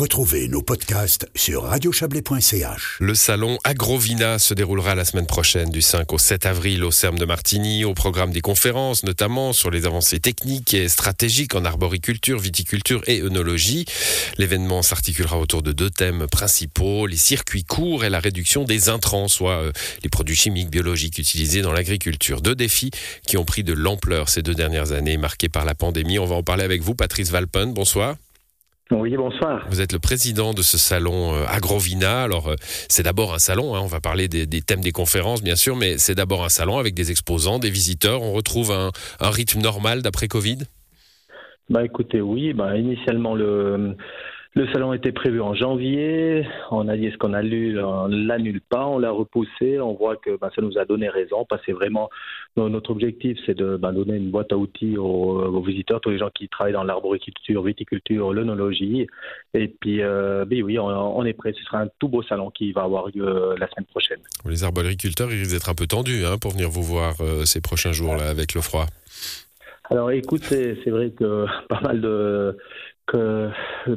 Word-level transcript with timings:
Retrouvez 0.00 0.48
nos 0.48 0.62
podcasts 0.62 1.28
sur 1.34 1.64
radiochablais.ch. 1.64 2.96
Le 3.00 3.14
salon 3.14 3.58
Agrovina 3.64 4.38
se 4.38 4.54
déroulera 4.54 4.94
la 4.94 5.04
semaine 5.04 5.26
prochaine 5.26 5.68
du 5.68 5.82
5 5.82 6.10
au 6.14 6.16
7 6.16 6.46
avril 6.46 6.84
au 6.84 6.90
Cerme 6.90 7.18
de 7.18 7.26
Martigny, 7.26 7.84
au 7.84 7.92
programme 7.92 8.32
des 8.32 8.40
conférences 8.40 9.04
notamment 9.04 9.52
sur 9.52 9.70
les 9.70 9.84
avancées 9.84 10.18
techniques 10.18 10.72
et 10.72 10.88
stratégiques 10.88 11.54
en 11.54 11.66
arboriculture, 11.66 12.38
viticulture 12.38 13.02
et 13.08 13.20
œnologie. 13.20 13.84
L'événement 14.38 14.80
s'articulera 14.80 15.38
autour 15.38 15.62
de 15.62 15.72
deux 15.72 15.90
thèmes 15.90 16.26
principaux, 16.28 17.06
les 17.06 17.18
circuits 17.18 17.64
courts 17.64 18.02
et 18.02 18.08
la 18.08 18.20
réduction 18.20 18.64
des 18.64 18.88
intrants, 18.88 19.28
soit 19.28 19.58
euh, 19.58 19.72
les 20.02 20.08
produits 20.08 20.34
chimiques, 20.34 20.70
biologiques 20.70 21.18
utilisés 21.18 21.60
dans 21.60 21.72
l'agriculture. 21.72 22.40
Deux 22.40 22.54
défis 22.54 22.90
qui 23.26 23.36
ont 23.36 23.44
pris 23.44 23.64
de 23.64 23.74
l'ampleur 23.74 24.30
ces 24.30 24.40
deux 24.40 24.54
dernières 24.54 24.92
années 24.92 25.18
marquées 25.18 25.50
par 25.50 25.66
la 25.66 25.74
pandémie. 25.74 26.18
On 26.18 26.24
va 26.24 26.36
en 26.36 26.42
parler 26.42 26.64
avec 26.64 26.80
vous, 26.80 26.94
Patrice 26.94 27.30
Valpen. 27.30 27.74
Bonsoir. 27.74 28.16
Oui, 28.90 29.16
bonsoir. 29.16 29.66
Vous 29.68 29.80
êtes 29.80 29.92
le 29.92 30.00
président 30.00 30.52
de 30.52 30.62
ce 30.62 30.76
salon 30.76 31.32
euh, 31.32 31.44
Agrovina. 31.48 32.24
Alors, 32.24 32.48
euh, 32.48 32.56
c'est 32.60 33.04
d'abord 33.04 33.32
un 33.32 33.38
salon, 33.38 33.76
hein. 33.76 33.80
on 33.82 33.86
va 33.86 34.00
parler 34.00 34.26
des, 34.26 34.46
thèmes 34.62 34.80
des 34.80 34.90
conférences, 34.90 35.44
bien 35.44 35.54
sûr, 35.54 35.76
mais 35.76 35.96
c'est 35.96 36.16
d'abord 36.16 36.44
un 36.44 36.48
salon 36.48 36.76
avec 36.78 36.94
des 36.94 37.12
exposants, 37.12 37.60
des 37.60 37.70
visiteurs. 37.70 38.22
On 38.22 38.32
retrouve 38.32 38.72
un, 38.72 38.90
rythme 39.20 39.60
normal 39.60 40.02
d'après 40.02 40.26
Covid? 40.26 40.58
Bah 41.68 41.84
écoutez, 41.84 42.20
oui, 42.20 42.52
bah, 42.52 42.76
initialement, 42.76 43.36
le 43.36 43.96
le 44.54 44.66
salon 44.72 44.92
était 44.92 45.12
prévu 45.12 45.40
en 45.40 45.54
janvier. 45.54 46.44
On 46.72 46.88
a 46.88 46.96
dit 46.96 47.08
ce 47.12 47.16
qu'on 47.16 47.34
a 47.34 47.42
lu, 47.42 47.80
on 47.80 48.08
l'annule 48.08 48.60
pas, 48.60 48.84
on 48.84 48.98
l'a 48.98 49.12
repoussé. 49.12 49.78
On 49.78 49.94
voit 49.94 50.16
que 50.16 50.36
ben, 50.40 50.50
ça 50.54 50.60
nous 50.60 50.76
a 50.76 50.84
donné 50.84 51.08
raison 51.08 51.46
parce 51.48 51.64
que 51.64 51.70
vraiment 51.70 52.10
notre 52.56 52.90
objectif, 52.90 53.38
c'est 53.46 53.56
de 53.56 53.76
ben, 53.76 53.92
donner 53.92 54.16
une 54.16 54.30
boîte 54.30 54.52
à 54.52 54.56
outils 54.56 54.98
aux, 54.98 55.62
visiteurs, 55.62 56.00
tous 56.00 56.10
les 56.10 56.18
gens 56.18 56.30
qui 56.34 56.48
travaillent 56.48 56.72
dans 56.72 56.82
l'arboriculture, 56.82 57.62
viticulture, 57.62 58.32
l'œnologie. 58.32 59.06
Et 59.54 59.68
puis, 59.68 60.02
euh, 60.02 60.44
ben 60.44 60.62
oui, 60.64 60.80
on, 60.80 61.24
est 61.24 61.32
prêt. 61.32 61.52
Ce 61.56 61.62
sera 61.62 61.82
un 61.82 61.88
tout 62.00 62.08
beau 62.08 62.24
salon 62.24 62.50
qui 62.50 62.72
va 62.72 62.82
avoir 62.82 63.06
lieu 63.06 63.26
euh, 63.26 63.54
la 63.56 63.68
semaine 63.68 63.86
prochaine. 63.86 64.18
Les 64.46 64.64
arboriculteurs, 64.64 65.30
ils 65.30 65.38
risquent 65.38 65.52
d'être 65.52 65.70
un 65.70 65.74
peu 65.74 65.86
tendus 65.86 66.24
hein, 66.24 66.38
pour 66.40 66.50
venir 66.50 66.68
vous 66.68 66.82
voir 66.82 67.14
euh, 67.20 67.44
ces 67.44 67.60
prochains 67.60 67.92
jours 67.92 68.16
là 68.16 68.28
avec 68.28 68.54
le 68.54 68.60
froid. 68.62 68.86
Alors 69.90 70.12
écoute, 70.12 70.42
c'est 70.44 70.90
vrai 70.90 71.10
que 71.10 71.46
pas 71.68 71.80
mal 71.80 72.00
de 72.00 72.56
que, 73.10 73.50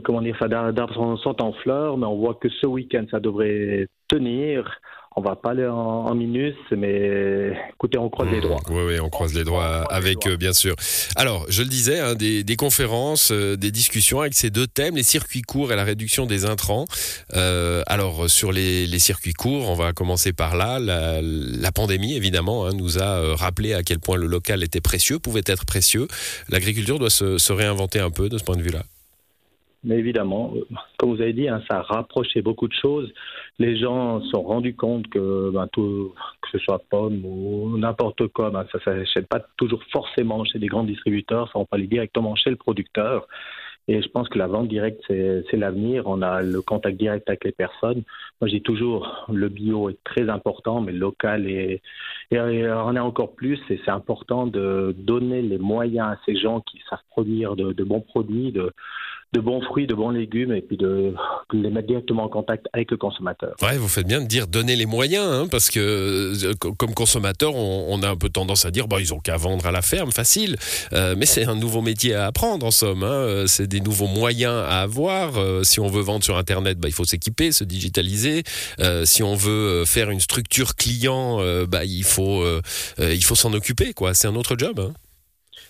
comment 0.04 0.22
dire 0.22 0.36
ça, 0.40 0.48
d'arbres 0.48 1.18
sont 1.22 1.42
en 1.42 1.54
fleurs, 1.54 1.98
mais 1.98 2.06
on 2.06 2.18
voit 2.18 2.36
que 2.36 2.50
ce 2.50 2.68
week-end, 2.68 3.06
ça 3.12 3.20
devrait 3.20 3.88
tenir. 4.08 4.80
On 5.16 5.22
va 5.22 5.36
pas 5.36 5.52
aller 5.52 5.68
en, 5.68 6.16
minus, 6.16 6.56
mais 6.72 7.54
écoutez, 7.76 8.00
on 8.00 8.10
croise 8.10 8.32
les 8.32 8.40
mmh. 8.40 8.42
doigts. 8.42 8.62
Oui, 8.72 8.82
oui, 8.88 9.00
on 9.00 9.10
croise 9.10 9.36
les 9.36 9.44
doigts 9.44 9.84
avec 9.92 10.28
eux, 10.28 10.38
bien 10.38 10.54
sûr. 10.54 10.76
Alors, 11.16 11.46
je 11.50 11.62
le 11.62 11.70
disais, 11.70 12.00
hein, 12.00 12.16
des, 12.16 12.56
conférences, 12.56 13.32
euh, 13.32 13.56
des 13.56 13.70
discussions 13.70 14.22
avec 14.22 14.34
ces 14.34 14.50
deux 14.50 14.66
thèmes, 14.66 14.96
les 14.96 15.04
circuits 15.04 15.44
courts 15.44 15.72
et 15.72 15.76
la 15.76 15.84
réduction 15.84 16.26
des 16.26 16.46
intrants. 16.46 16.86
Euh, 17.36 17.84
alors, 17.86 18.28
sur 18.28 18.52
les, 18.52 18.88
circuits 18.98 19.34
courts, 19.34 19.70
on 19.70 19.76
va 19.76 19.94
commencer 19.94 20.34
par 20.34 20.56
là. 20.56 20.80
La, 20.80 21.72
pandémie, 21.72 22.16
évidemment, 22.16 22.66
hein, 22.66 22.72
nous 22.74 22.98
a 22.98 23.20
euh, 23.20 23.36
rappelé 23.36 23.76
à 23.76 23.84
quel 23.84 24.00
point 24.00 24.18
le 24.18 24.26
local 24.26 24.64
était 24.64 24.82
précieux, 24.82 25.20
pouvait 25.20 25.44
être 25.46 25.68
précieux. 25.68 26.08
L'agriculture 26.50 26.98
doit 26.98 27.12
se 27.12 27.54
réinventer 27.54 28.00
un 28.00 28.10
peu 28.10 28.30
de 28.30 28.40
ce 28.40 28.44
point 28.44 28.58
de 28.58 28.64
vue-là. 28.64 28.84
Mais 29.84 29.98
évidemment, 29.98 30.54
euh, 30.56 30.66
comme 30.98 31.16
vous 31.16 31.22
avez 31.22 31.34
dit, 31.34 31.48
hein, 31.48 31.62
ça 31.70 31.80
a 31.80 31.82
rapproché 31.82 32.42
beaucoup 32.42 32.68
de 32.68 32.74
choses. 32.74 33.12
Les 33.60 33.78
gens 33.78 34.22
se 34.22 34.30
sont 34.30 34.44
rendus 34.44 34.76
compte 34.76 35.08
que 35.10 35.52
ben, 35.54 35.68
tout, 35.72 36.14
que 36.42 36.50
ce 36.52 36.58
soit 36.60 36.82
pomme 36.90 37.24
ou 37.26 37.78
n'importe 37.78 38.28
quoi, 38.28 38.50
ben, 38.50 38.66
ça 38.72 38.80
ne 38.92 39.04
s'achète 39.04 39.28
pas 39.28 39.42
toujours 39.58 39.84
forcément 39.92 40.46
chez 40.46 40.60
des 40.60 40.68
grands 40.68 40.84
distributeurs, 40.84 41.52
ça 41.52 41.60
va 41.60 41.66
pas 41.66 41.78
aller 41.78 41.88
directement 41.88 42.36
chez 42.36 42.50
le 42.50 42.56
producteur. 42.56 43.28
Et 43.90 44.02
je 44.02 44.08
pense 44.08 44.30
que 44.30 44.38
la 44.38 44.48
vente 44.48 44.70
directe, 44.70 45.04
c'est 45.08 45.58
l'avenir. 45.58 46.04
On 46.08 46.22
a 46.22 46.42
le 46.42 46.62
contact 46.62 46.98
direct 46.98 47.28
avec 47.28 47.44
les 47.44 47.52
personnes. 47.52 48.04
Moi, 48.40 48.50
dis 48.50 48.62
toujours, 48.62 49.26
le 49.30 49.50
bio 49.50 49.90
est 49.90 50.02
très 50.06 50.30
important, 50.30 50.80
mais 50.80 50.94
le 50.94 51.00
local 51.00 51.48
est, 51.48 51.82
et 52.32 52.40
on 52.40 52.96
est 52.96 53.00
encore 53.00 53.36
plus. 53.36 53.60
Et 53.70 53.82
c'est 53.84 53.92
important 53.92 54.48
de 54.48 54.96
donner 54.98 55.42
les 55.42 55.58
moyens 55.58 56.14
à 56.14 56.18
ces 56.26 56.38
gens 56.38 56.62
qui 56.62 56.82
savent 56.90 57.04
produire 57.10 57.58
de, 57.58 57.74
de 57.74 57.84
bons 57.84 58.00
produits, 58.00 58.54
de, 58.54 58.72
de 59.34 59.40
bons 59.40 59.62
fruits, 59.62 59.88
de 59.88 59.96
bons 59.96 60.12
légumes 60.12 60.54
et 60.54 60.62
puis 60.62 60.78
de, 60.78 61.14
les 61.52 61.70
mettre 61.72 61.88
directement 61.88 62.24
en 62.24 62.30
contact 62.30 62.68
avec 62.72 62.92
le 62.92 62.98
consommateur. 62.98 63.56
Ouais, 63.62 63.78
vous 63.78 63.88
faites 63.88 64.08
bien 64.08 64.22
de 64.22 64.28
dire 64.28 64.48
donner 64.48 64.76
les 64.76 64.86
moyens, 64.86 65.26
hein, 65.26 65.48
parce 65.50 65.70
que 65.70 65.80
euh, 65.80 66.54
comme 66.56 66.94
consommateur, 66.94 67.56
on, 67.56 68.02
a 68.04 68.10
un 68.10 68.16
peu 68.16 68.30
tendance 68.30 68.66
à 68.66 68.72
dire 68.72 68.88
bah, 68.88 68.98
ils 69.00 69.14
ont 69.14 69.20
qu'à 69.20 69.38
vendre 69.38 69.66
à 69.66 69.72
la 69.72 69.82
ferme, 69.82 70.12
facile. 70.12 70.56
Euh, 70.94 71.16
mais 71.18 71.26
c'est 71.26 71.46
un 71.46 71.56
nouveau 71.56 71.82
métier 71.82 72.14
à 72.14 72.28
apprendre 72.28 72.66
en 72.66 72.72
somme. 72.72 73.04
Hein. 73.04 73.12
Euh, 73.12 73.48
c'est 73.48 73.68
des 73.68 73.82
nouveaux 73.82 74.08
moyens 74.08 74.54
à 74.54 74.82
avoir. 74.82 75.34
si 75.66 75.80
on 75.80 75.88
veut 75.88 76.02
vendre 76.02 76.24
sur 76.24 76.38
Internet, 76.38 76.78
bah, 76.78 76.88
il 76.88 76.94
faut 76.94 77.06
s'équiper, 77.06 77.52
se 77.52 77.64
digitaliser. 77.64 78.44
si 79.04 79.24
on 79.24 79.36
veut 79.36 79.84
faire 79.86 80.12
une 80.12 80.20
structure 80.20 80.76
client, 80.76 81.40
bah, 81.66 81.86
il 81.86 82.04
faut 82.04 82.44
il 83.00 83.24
faut 83.24 83.36
s'en 83.36 83.54
occuper. 83.54 83.94
C'est 84.14 84.28
un 84.28 84.36
autre 84.36 84.56
job. 84.58 84.80
Hein. 84.80 84.94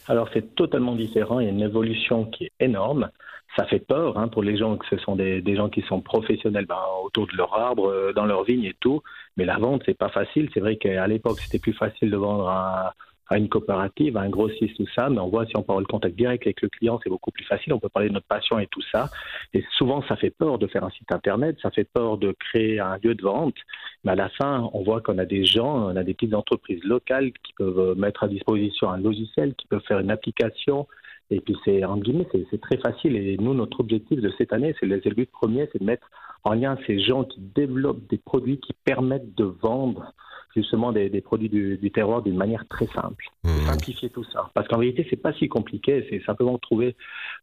Alors 0.08 0.30
c'est 0.34 0.56
totalement 0.56 0.96
différent. 0.96 1.40
Il 1.40 1.46
y 1.46 1.48
a 1.48 1.52
une 1.52 1.62
évolution 1.62 2.26
qui 2.26 2.46
est 2.46 2.52
énorme 2.60 3.10
ça 3.56 3.66
fait 3.66 3.80
peur 3.80 4.18
hein, 4.18 4.28
pour 4.28 4.44
les 4.44 4.58
gens 4.58 4.78
que 4.78 4.86
ce 4.88 4.98
sont 4.98 5.16
des, 5.16 5.56
gens 5.56 5.70
qui 5.70 5.82
sont 5.84 6.02
professionnels 6.02 6.66
ben, 6.66 6.80
autour 7.04 7.28
de 7.28 7.36
leur 7.38 7.54
arbre, 7.54 7.88
euh, 7.88 8.14
dans 8.14 8.26
leur 8.26 8.44
vigne 8.44 8.64
et 8.64 8.76
tout. 8.80 9.02
Mais 9.38 9.46
la 9.46 9.58
vente, 9.58 9.84
c'est 9.86 9.98
pas 9.98 10.10
facile. 10.10 10.50
C'est 10.54 10.60
vrai 10.60 10.78
qu'à 10.78 11.08
l'époque, 11.08 11.40
c'était 11.40 11.60
plus 11.60 11.74
facile 11.74 12.10
de 12.10 12.18
vendre 12.18 12.48
à, 12.48 12.94
à, 13.30 13.38
une 13.38 13.50
coopérative, 13.50 14.18
à 14.18 14.22
un 14.22 14.30
grossiste, 14.30 14.78
tout 14.78 14.88
ça. 14.96 15.10
Mais 15.10 15.20
on 15.20 15.30
voit 15.30 15.46
si 15.46 15.56
on 15.56 15.64
parle 15.64 15.82
le 15.82 15.86
contact 15.86 16.16
direct 16.16 16.46
avec 16.46 16.62
le 16.62 16.70
client, 16.70 17.00
c'est 17.04 17.10
beaucoup 17.10 17.32
plus 17.32 17.46
facile. 17.46 17.74
On 17.74 17.80
peut 17.80 17.90
parler 17.90 18.10
de 18.10 18.14
notre 18.14 18.28
passion 18.28 18.60
et 18.60 18.68
tout 18.68 18.82
ça. 18.92 19.10
Et 19.54 19.64
souvent, 19.78 20.04
ça 20.08 20.16
fait 20.16 20.32
peur 20.32 20.58
de 20.58 20.68
faire 20.68 20.84
un 20.84 20.92
site 20.92 21.12
internet. 21.12 21.58
Ça 21.62 21.72
fait 21.72 21.84
peur 21.86 22.18
de 22.18 22.36
créer 22.40 22.80
un 22.80 22.98
lieu 23.04 23.16
de 23.16 23.22
vente. 23.22 23.56
Mais 24.04 24.12
à 24.12 24.16
la 24.16 24.30
fin, 24.30 24.70
on 24.74 24.84
voit 24.84 25.02
qu'on 25.02 25.18
a 25.18 25.26
des 25.26 25.46
gens, 25.46 25.92
on 25.92 25.96
a 25.96 26.04
des 26.04 26.14
petites 26.14 26.34
entreprises 26.34 26.84
locales 26.84 27.32
qui 27.44 27.54
peuvent 27.54 27.98
mettre 27.98 28.24
à 28.24 28.28
disposition 28.28 28.90
un 28.90 28.98
logiciel, 28.98 29.54
qui 29.56 29.68
peuvent 29.68 29.84
faire 29.88 30.00
une 30.00 30.12
application 30.12 30.88
et 31.34 31.42
puis, 31.42 31.58
c'est, 31.66 31.84
en 31.84 31.98
guillemets, 31.98 32.28
c'est, 32.32 32.62
très 32.62 32.78
facile. 32.78 33.16
Et 33.16 33.38
nous, 33.38 33.54
notre 33.54 33.80
objectif 33.80 34.22
de 34.22 34.32
cette 34.38 34.54
année, 34.54 34.76
c'est 34.80 34.86
le 34.86 35.00
but 35.00 35.30
premier, 35.32 35.68
c'est 35.72 35.80
de 35.80 35.86
mettre 35.86 36.10
en 36.44 36.54
lien 36.54 36.78
ces 36.86 37.00
gens 37.00 37.24
qui 37.24 37.40
développent 37.40 38.08
des 38.10 38.18
produits 38.18 38.60
qui 38.60 38.74
permettent 38.86 39.34
de 39.36 39.46
vendre 39.46 40.14
justement 40.56 40.92
des, 40.92 41.10
produits 41.22 41.50
du, 41.50 41.92
terroir 41.92 42.22
d'une 42.22 42.38
manière 42.38 42.68
très 42.68 42.86
simple. 42.88 43.26
Mmh. 43.44 43.50
Simplifier 43.66 44.10
tout 44.10 44.24
ça. 44.26 44.52
Parce 44.54 44.68
qu'en 44.68 44.78
réalité, 44.78 45.08
c'est 45.10 45.22
pas 45.22 45.34
si 45.34 45.48
compliqué. 45.50 46.06
C'est 46.10 46.24
simplement 46.24 46.58
trouver 46.60 46.96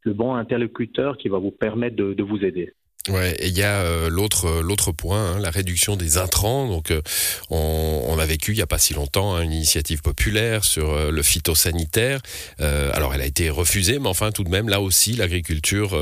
le 0.02 0.12
bon 0.12 0.34
interlocuteur 0.34 1.16
qui 1.16 1.28
va 1.28 1.38
vous 1.38 1.50
permettre 1.50 1.96
de 1.96 2.22
vous 2.22 2.44
aider. 2.44 2.72
Ouais, 3.08 3.34
et 3.38 3.48
il 3.48 3.56
y 3.56 3.62
a 3.62 3.80
euh, 3.80 4.10
l'autre 4.10 4.44
euh, 4.44 4.62
l'autre 4.62 4.92
point, 4.92 5.32
hein, 5.32 5.38
la 5.40 5.48
réduction 5.48 5.96
des 5.96 6.18
intrants. 6.18 6.68
Donc, 6.68 6.90
euh, 6.90 7.00
on, 7.48 8.18
a 8.18 8.26
vécu 8.26 8.52
il 8.52 8.58
y 8.58 8.62
a 8.62 8.66
pas 8.66 8.76
si 8.76 8.92
longtemps 8.92 9.34
hein, 9.34 9.42
une 9.42 9.52
initiative 9.52 10.02
populaire 10.02 10.64
sur 10.64 11.10
le 11.10 11.22
phytosanitaire. 11.22 12.20
alors, 12.58 13.14
elle 13.14 13.22
a 13.22 13.26
été 13.26 13.48
refusée, 13.48 13.98
mais 13.98 14.08
enfin, 14.08 14.30
tout 14.30 14.44
de 14.44 14.50
même, 14.50 14.68
là 14.68 14.82
aussi, 14.82 15.14
l'agriculture 15.14 15.96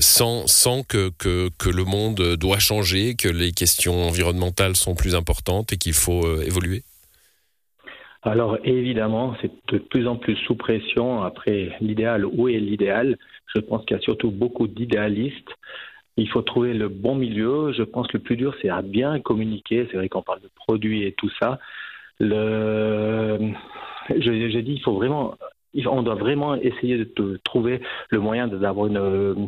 sent, 0.00 0.42
sent 0.46 0.84
que, 0.88 1.10
que, 1.18 1.50
que 1.58 1.68
le 1.68 1.84
monde 1.84 2.36
doit 2.36 2.60
changer, 2.60 3.16
que 3.16 3.28
les 3.28 3.50
questions 3.50 4.06
environnementales 4.06 4.76
sont 4.76 4.94
plus 4.94 5.16
importantes 5.16 5.72
et 5.72 5.76
qu'il 5.78 5.94
faut 5.94 6.40
évoluer. 6.42 6.84
Alors 8.22 8.56
évidemment, 8.62 9.34
c'est 9.42 9.50
de 9.72 9.78
plus 9.78 10.06
en 10.06 10.16
plus 10.16 10.36
sous 10.46 10.54
pression. 10.54 11.22
Après 11.24 11.76
l'idéal, 11.80 12.24
où 12.24 12.48
est 12.48 12.60
l'idéal? 12.60 13.18
Je 13.52 13.60
pense 13.60 13.84
qu'il 13.84 13.96
y 13.96 14.00
a 14.00 14.02
surtout 14.02 14.30
beaucoup 14.30 14.68
d'idéalistes 14.68 15.50
il 16.16 16.28
faut 16.28 16.42
trouver 16.42 16.74
le 16.74 16.88
bon 16.88 17.14
milieu. 17.14 17.72
Je 17.72 17.82
pense 17.82 18.06
que 18.08 18.16
le 18.16 18.22
plus 18.22 18.36
dur, 18.36 18.54
c'est 18.60 18.68
à 18.68 18.82
bien 18.82 19.20
communiquer. 19.20 19.88
C'est 19.90 19.96
vrai 19.96 20.08
qu'on 20.08 20.22
parle 20.22 20.40
de 20.40 20.50
produits 20.54 21.04
et 21.04 21.12
tout 21.12 21.30
ça. 21.40 21.58
Le... 22.20 23.52
Je, 24.08 24.58
dis, 24.58 24.72
il 24.72 24.82
faut 24.82 24.94
vraiment, 24.94 25.36
on 25.86 26.02
doit 26.02 26.14
vraiment 26.14 26.54
essayer 26.56 26.98
de 26.98 27.40
trouver 27.44 27.80
le 28.10 28.20
moyen 28.20 28.48
d'avoir 28.48 28.86
une, 28.86 29.46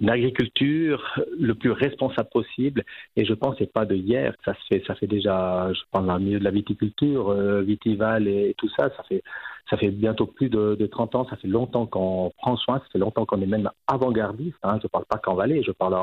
une, 0.00 0.10
agriculture 0.10 1.02
le 1.38 1.54
plus 1.54 1.70
responsable 1.70 2.28
possible. 2.30 2.84
Et 3.16 3.24
je 3.24 3.34
pense 3.34 3.52
que 3.56 3.64
c'est 3.64 3.72
pas 3.72 3.84
de 3.84 3.94
hier 3.94 4.34
ça 4.44 4.54
se 4.54 4.60
fait. 4.68 4.82
Ça 4.86 4.94
fait 4.94 5.06
déjà, 5.06 5.72
je 5.72 5.80
parle 5.90 6.06
dans 6.06 6.18
le 6.18 6.24
milieu 6.24 6.38
de 6.38 6.44
la 6.44 6.50
viticulture, 6.50 7.30
euh, 7.30 7.62
vitival 7.62 8.28
et, 8.28 8.54
tout 8.58 8.68
ça. 8.76 8.90
Ça 8.96 9.02
fait 9.08 9.22
ça 9.68 9.76
fait 9.76 9.90
bientôt 9.90 10.26
plus 10.26 10.48
de, 10.48 10.76
de 10.78 10.86
30 10.86 11.16
ans, 11.16 11.26
ça 11.28 11.34
fait 11.36 11.48
longtemps 11.48 11.86
qu'on 11.86 12.30
prend 12.38 12.56
soin, 12.56 12.78
ça 12.78 12.84
fait 12.92 13.00
longtemps 13.00 13.26
qu'on 13.26 13.40
est 13.40 13.46
même 13.46 13.68
avant-gardiste. 13.88 14.58
Hein. 14.62 14.78
Je 14.80 14.86
ne 14.86 14.88
parle 14.88 15.06
pas 15.06 15.18
qu'en 15.18 15.34
Valais, 15.34 15.64
je 15.64 15.72
parle 15.72 15.94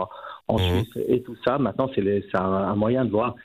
en, 0.48 0.56
mmh. 0.56 0.60
Suisse 0.60 0.98
et 1.08 1.24
tout 1.24 1.38
ça. 1.46 1.58
Maintenant, 1.60 1.90
c'est 1.96 2.36
un, 2.36 2.42
un 2.42 2.76
moyen 2.76 3.06
de 3.06 3.12
voir. 3.12 3.36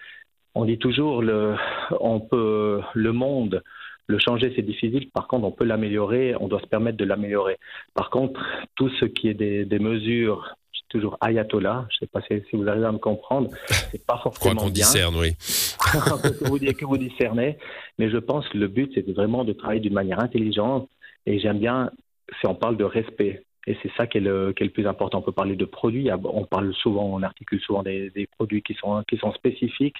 On 0.57 0.65
dit 0.65 0.79
toujours, 0.79 1.23
le, 1.23 1.55
on 2.01 2.19
peut, 2.19 2.81
le 2.95 3.13
monde, 3.13 3.63
le 4.09 4.19
changer, 4.19 4.53
c'est 4.57 4.63
difficile. 4.63 5.11
Par 5.11 5.29
contre, 5.29 5.47
on 5.47 5.53
peut 5.53 5.65
l'améliorer, 5.65 6.35
on 6.41 6.49
doit 6.49 6.61
se 6.61 6.67
permettre 6.67 6.97
de 6.97 7.05
l'améliorer. 7.05 7.59
Par 7.95 8.11
contre, 8.11 8.41
tout 8.75 8.91
ce 8.99 9.05
qui 9.05 9.29
est 9.29 9.35
des, 9.35 9.65
des 9.65 9.79
mesures 9.79 10.57
toujours 10.89 11.17
ayatollah. 11.21 11.87
Je 11.91 11.97
ne 11.97 11.99
sais 12.01 12.07
pas 12.07 12.21
si, 12.23 12.57
vous 12.57 12.69
arrivez 12.69 12.87
à 12.87 12.93
me 12.93 12.99
comprendre. 12.99 13.51
C'est 13.91 14.05
pas 14.05 14.19
forcément 14.23 14.55
Quoi 14.55 14.65
qu'on 14.65 14.71
discerne, 14.71 15.17
oui. 15.17 15.35
que, 15.35 16.45
vous, 16.49 16.59
que 16.59 16.85
vous 16.85 16.99
discernez. 16.99 17.59
Mais 17.99 18.11
je 18.11 18.19
pense 18.19 18.49
que 18.49 18.59
le 18.59 18.69
but, 18.69 18.91
c'est 18.95 19.09
vraiment 19.13 19.45
de 19.45 19.53
travailler 19.53 19.81
d'une 19.81 19.95
manière 19.95 20.21
intelligente. 20.21 20.89
Et 21.27 21.39
j'aime 21.39 21.59
bien, 21.59 21.91
si 22.41 22.47
on 22.47 22.55
parle 22.55 22.77
de 22.77 22.85
respect, 22.85 23.45
Et 23.67 23.77
c'est 23.83 23.91
ça 23.97 24.07
qui 24.07 24.19
est, 24.19 24.23
le, 24.23 24.53
qui 24.53 24.65
le, 24.65 24.71
plus 24.71 24.87
important. 24.87 25.19
On 25.19 25.23
peut 25.23 25.33
parler 25.33 25.57
de 25.57 25.65
produits. 25.65 26.09
On 26.25 26.45
parle 26.45 26.73
souvent, 26.75 27.05
on 27.05 27.23
articule 27.23 27.61
souvent 27.61 27.83
des, 27.83 28.11
des, 28.11 28.27
produits 28.27 28.63
qui 28.63 28.75
sont, 28.75 29.03
qui 29.09 29.17
sont 29.19 29.33
spécifiques. 29.33 29.97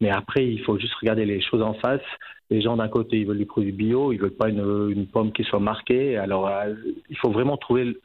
Mais 0.00 0.10
après, 0.10 0.46
il 0.46 0.60
faut 0.62 0.78
juste 0.78 0.94
regarder 0.94 1.24
les 1.24 1.40
choses 1.40 1.62
en 1.62 1.74
face. 1.74 2.02
Les 2.50 2.60
gens 2.60 2.76
d'un 2.76 2.88
côté, 2.88 3.18
ils 3.18 3.26
veulent 3.26 3.38
des 3.38 3.44
produits 3.44 3.72
bio, 3.72 4.12
ils 4.12 4.20
veulent 4.20 4.36
pas 4.36 4.48
une, 4.48 4.90
une 4.90 5.06
pomme 5.06 5.32
qui 5.32 5.44
soit 5.44 5.60
marquée. 5.60 6.16
Alors, 6.16 6.48
euh, 6.48 6.74
il 7.08 7.16
faut 7.18 7.30
vraiment 7.30 7.56
trouver 7.56 7.96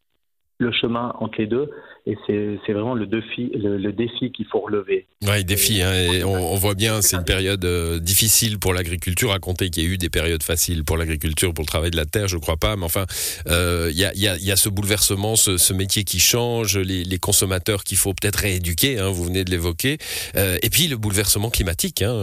le 0.59 0.71
chemin 0.73 1.13
entre 1.19 1.35
les 1.39 1.47
deux. 1.47 1.69
Et 2.05 2.17
c'est 2.25 2.73
vraiment 2.73 2.95
le 2.95 3.05
défi, 3.05 3.51
le, 3.53 3.77
le 3.77 3.91
défi 3.91 4.31
qu'il 4.31 4.45
faut 4.45 4.61
relever. 4.61 5.05
Oui, 5.21 5.43
défi. 5.43 5.81
Hein, 5.81 5.93
et 5.93 6.23
on, 6.23 6.53
on, 6.53 6.55
voit 6.55 6.73
bien, 6.73 7.01
c'est 7.01 7.17
une 7.17 7.25
période 7.25 7.63
euh, 7.65 7.99
difficile 7.99 8.57
pour 8.57 8.73
l'agriculture. 8.73 9.31
À 9.31 9.39
compter 9.39 9.69
qu'il 9.69 9.83
y 9.83 9.85
a 9.85 9.89
eu 9.89 9.97
des 9.97 10.09
périodes 10.09 10.41
faciles 10.41 10.83
pour 10.83 10.97
l'agriculture, 10.97 11.53
pour 11.53 11.63
le 11.63 11.67
travail 11.67 11.91
de 11.91 11.97
la 11.97 12.05
terre, 12.05 12.27
je 12.27 12.37
crois 12.37 12.57
pas. 12.57 12.75
Mais 12.77 12.85
enfin, 12.85 13.05
euh, 13.47 13.89
il 13.91 13.99
y, 13.99 14.05
a, 14.05 14.13
y, 14.15 14.27
a, 14.27 14.37
y, 14.37 14.51
a, 14.51 14.55
ce 14.55 14.69
bouleversement, 14.69 15.35
ce, 15.35 15.57
ce, 15.57 15.73
métier 15.73 16.03
qui 16.03 16.19
change, 16.19 16.77
les, 16.77 17.03
les 17.03 17.19
consommateurs 17.19 17.83
qu'il 17.83 17.97
faut 17.97 18.13
peut-être 18.13 18.37
rééduquer. 18.37 18.97
Hein, 18.97 19.09
vous 19.09 19.25
venez 19.25 19.43
de 19.43 19.51
l'évoquer. 19.51 19.97
Euh, 20.35 20.57
et 20.63 20.69
puis 20.69 20.87
le 20.87 20.97
bouleversement 20.97 21.49
climatique. 21.49 22.01
Hein, 22.01 22.15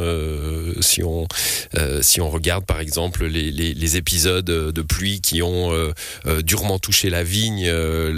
si 0.81 1.03
on 1.05 1.27
si 2.01 2.21
on 2.21 2.31
regarde 2.31 2.65
par 2.65 2.81
exemple 2.81 3.27
les, 3.27 3.51
les, 3.51 3.75
les 3.75 3.97
épisodes 3.97 4.45
de 4.45 4.83
pluie 4.83 5.21
qui 5.21 5.43
ont 5.43 5.71
durement 6.43 6.79
touché 6.79 7.11
la 7.11 7.23
vigne 7.23 7.71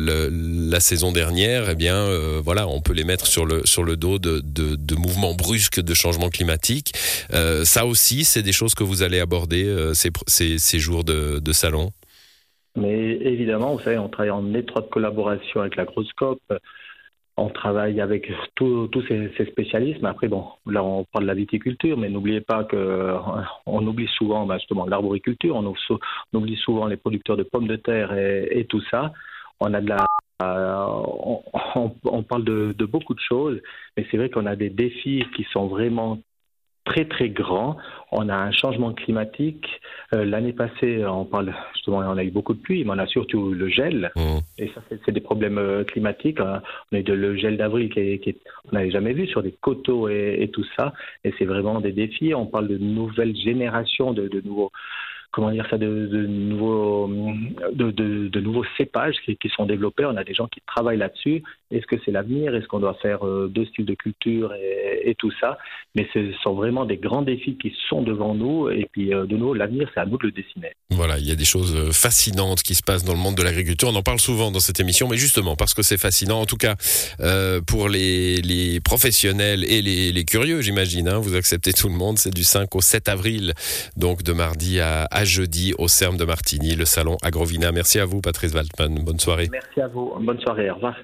la 0.09 0.81
saison 0.81 1.13
dernière, 1.13 1.71
eh 1.71 1.75
bien, 1.75 1.97
euh, 1.97 2.41
voilà, 2.43 2.67
on 2.69 2.81
peut 2.81 2.93
les 2.93 3.05
mettre 3.05 3.27
sur 3.27 3.47
le 3.47 3.65
sur 3.65 3.85
le 3.85 3.97
dos 3.97 4.19
de, 4.19 4.41
de, 4.41 4.95
mouvements 4.97 5.35
brusques 5.35 5.81
de 5.81 5.95
changement 5.95 6.29
climatique. 6.29 6.93
Euh, 7.33 7.65
ça 7.65 7.87
aussi, 7.87 8.25
c'est 8.25 8.43
des 8.43 8.53
choses 8.53 8.75
que 8.75 8.85
vous 8.85 9.03
allez 9.03 9.21
aborder 9.21 9.65
euh, 9.65 9.95
ces, 9.95 10.11
ces, 10.27 10.79
jours 10.79 11.05
de, 11.05 11.39
de 11.39 11.53
salon? 11.53 11.91
Mais 12.77 13.13
évidemment, 13.17 13.75
vous 13.75 13.81
savez, 13.81 13.99
on 13.99 14.09
travaille 14.09 14.31
en 14.31 14.55
étroite 14.55 14.89
collaboration 14.91 15.61
avec 15.61 15.77
la 15.77 15.85
Groscope. 15.85 16.43
On 17.37 17.51
travaille 17.51 18.01
avec 18.01 18.31
tous 18.57 18.91
ces, 19.07 19.31
ces, 19.37 19.47
spécialistes. 19.47 20.01
Mais 20.03 20.09
après, 20.09 20.27
bon, 20.27 20.45
là, 20.67 20.83
on 20.83 21.05
parle 21.05 21.25
de 21.25 21.29
la 21.29 21.35
viticulture, 21.35 21.97
mais 21.97 22.09
n'oubliez 22.09 22.41
pas 22.41 22.65
que 22.65 23.15
on 23.67 23.87
oublie 23.87 24.09
souvent 24.17 24.45
bah, 24.45 24.59
justement 24.59 24.87
l'arboriculture, 24.87 25.55
on, 25.55 25.75
oublie 26.37 26.57
souvent 26.57 26.87
les 26.87 26.97
producteurs 26.97 27.37
de 27.37 27.45
pommes 27.45 27.69
de 27.69 27.77
terre 27.77 28.13
et 28.13 28.67
tout 28.69 28.83
ça 28.91 29.13
on 29.61 29.75
a 29.75 29.81
de 29.81 29.89
la 29.89 30.07
euh, 30.41 31.03
on, 32.05 32.23
parle 32.23 32.45
de, 32.45 32.73
de, 32.77 32.87
beaucoup 32.87 33.15
de 33.15 33.21
choses, 33.21 33.61
mais 33.97 34.07
c'est 34.11 34.17
vrai 34.17 34.31
qu'on 34.31 34.47
a 34.47 34.55
des 34.55 34.71
défis 34.71 35.25
qui 35.35 35.45
sont 35.53 35.67
vraiment 35.67 36.19
très 36.85 37.05
très 37.07 37.29
grands. 37.29 37.77
On 38.13 38.29
a 38.29 38.37
un 38.37 38.53
changement 38.53 38.93
climatique. 38.93 39.67
Euh, 40.15 40.25
L'année 40.25 40.53
passée, 40.53 41.05
on 41.05 41.25
parle 41.25 41.55
justement, 41.75 41.99
on 41.99 42.17
a 42.17 42.25
eu 42.25 42.31
beaucoup 42.31 42.55
de 42.55 42.61
pluie, 42.61 42.85
mais 42.85 42.93
on 42.95 42.99
a 42.99 43.07
surtout 43.07 43.53
le 43.53 43.69
gel. 43.69 44.11
Mmh. 44.17 44.39
Et 44.59 44.69
ça, 44.69 44.81
c'est 45.05 45.13
des 45.13 45.21
problèmes 45.21 45.59
euh, 45.59 45.85
climatiques. 45.85 46.39
On 46.41 46.97
a 46.97 47.01
eu 47.01 47.03
de, 47.03 47.13
le 47.13 47.37
gel 47.37 47.57
d'avril 47.57 47.93
qui, 47.93 48.19
qui 48.21 48.37
on 48.71 48.77
n'avait 48.77 48.91
jamais 48.91 49.13
vu 49.13 49.27
sur 49.27 49.43
des 49.43 49.53
coteaux 49.61 50.09
et, 50.09 50.39
et 50.41 50.49
tout 50.51 50.65
ça. 50.79 50.93
Et 51.25 51.35
c'est 51.39 51.45
vraiment 51.45 51.81
des 51.81 51.93
défis. 51.93 52.33
On 52.35 52.47
parle 52.47 52.69
de 52.69 52.79
nouvelles 52.79 53.37
générations, 53.37 54.13
de, 54.13 54.29
de 54.29 54.41
nouveaux 54.41 54.71
comment 55.39 55.53
dire 55.53 55.69
ça, 55.71 55.79
de, 55.79 56.27
nouveaux, 56.27 57.09
cépages 58.77 59.15
qui, 59.25 59.49
sont 59.55 59.67
développés. 59.67 60.05
On 60.05 60.17
a 60.17 60.25
des 60.25 60.35
gens 60.35 60.49
qui 60.49 60.61
travaillent 60.67 60.99
là-dessus. 60.99 61.45
Est-ce 61.71 61.87
que 61.87 61.95
c'est 62.05 62.11
l'avenir? 62.11 62.57
Est-ce 62.57 62.67
qu'on 62.67 62.81
doit 62.81 62.95
faire 62.95 63.25
euh, 63.25 63.47
deux 63.47 63.67
styles 63.67 63.85
de 63.85 63.95
culture 63.95 64.53
et, 64.55 65.15
tout 65.17 65.31
ça? 65.41 65.59
Mais 65.95 66.09
ce 66.13 66.33
sont 66.43 66.55
vraiment 66.55 66.87
des 66.87 66.97
grands 66.97 67.23
défis 67.23 67.57
qui 67.57 67.73
sont 67.89 68.03
devant 68.03 68.35
nous. 68.35 68.69
Et 68.69 68.89
puis, 68.91 69.15
euh, 69.15 69.27
de 69.27 69.37
nouveau, 69.37 69.55
l'avenir, 69.55 69.89
c'est 69.95 70.01
à 70.01 70.07
nous 70.07 70.19
de 70.19 70.27
le 70.27 70.33
dessiner. 70.33 70.73
Voilà, 70.91 71.19
il 71.19 71.29
y 71.29 71.31
a 71.31 71.37
des 71.37 71.45
choses 71.45 71.77
euh, 71.77 71.93
fascinantes 71.93 72.63
qui 72.63 72.75
se 72.75 72.83
passent 72.83 73.05
dans 73.05 73.13
le 73.13 73.21
monde 73.21 73.37
de 73.37 73.43
l'agriculture. 73.43 73.91
On 73.93 73.95
en 73.95 74.03
parle 74.03 74.19
souvent 74.19 74.51
dans 74.51 74.59
cette 74.59 74.81
émission, 74.81 75.07
mais 75.07 75.19
justement 75.19 75.55
parce 75.55 75.73
que 75.73 75.83
c'est 75.83 75.99
fascinant. 75.99 76.41
En 76.41 76.47
tout 76.47 76.57
cas, 76.57 76.75
pour 77.67 77.89
les, 77.89 78.81
professionnels 78.83 79.63
et 79.63 79.83
les, 79.83 80.11
les 80.11 80.25
curieux, 80.25 80.63
j'imagine. 80.63 81.09
Hein, 81.09 81.19
vous 81.19 81.37
acceptez 81.37 81.73
tout 81.73 81.89
le 81.89 81.95
monde. 81.95 82.19
C'est 82.19 82.35
du 82.35 82.43
5 82.43 82.75
au 82.75 82.81
7 82.81 83.09
avril, 83.09 83.53
donc 83.97 84.25
de 84.25 84.33
mardi 84.33 84.81
à, 84.81 85.05
à 85.05 85.25
jeudi 85.29 85.75
au 85.79 85.87
CERM 85.87 86.17
de 86.17 86.25
Martigny, 86.25 86.75
le 86.75 86.85
salon 86.85 87.17
Agrovina. 87.23 87.71
Merci 87.71 88.01
à 88.01 88.05
vous, 88.05 88.21
Patrice 88.21 88.55
Waltman. 88.55 89.05
Bonne 89.05 89.21
soirée. 89.21 89.49
Merci 89.53 89.81
à 89.81 89.89
vous. 89.89 90.13
Bonne 90.21 90.41
soirée. 90.41 90.71
Au 90.71 90.75
revoir. 90.75 90.95